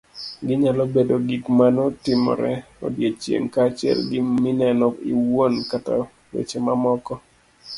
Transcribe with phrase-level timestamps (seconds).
[0.47, 2.53] Ginyalo bedo gik manotimore
[2.85, 5.93] odiochieng', kaachiel gi mineno iwuon kata
[6.31, 7.13] weche mamoko